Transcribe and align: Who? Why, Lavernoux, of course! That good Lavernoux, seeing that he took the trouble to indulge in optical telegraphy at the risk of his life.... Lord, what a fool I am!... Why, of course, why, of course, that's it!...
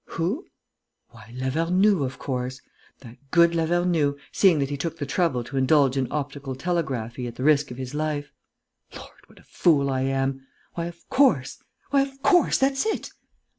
Who? 0.15 0.47
Why, 1.11 1.31
Lavernoux, 1.37 2.03
of 2.03 2.17
course! 2.17 2.59
That 3.01 3.17
good 3.29 3.53
Lavernoux, 3.53 4.17
seeing 4.31 4.57
that 4.57 4.71
he 4.71 4.75
took 4.75 4.97
the 4.97 5.05
trouble 5.05 5.43
to 5.43 5.57
indulge 5.57 5.95
in 5.95 6.07
optical 6.09 6.55
telegraphy 6.55 7.27
at 7.27 7.35
the 7.35 7.43
risk 7.43 7.69
of 7.69 7.77
his 7.77 7.93
life.... 7.93 8.31
Lord, 8.97 9.11
what 9.27 9.37
a 9.37 9.43
fool 9.43 9.91
I 9.91 10.01
am!... 10.01 10.47
Why, 10.73 10.85
of 10.87 11.07
course, 11.11 11.61
why, 11.91 12.01
of 12.01 12.19
course, 12.23 12.57
that's 12.57 12.83
it!... 12.83 13.11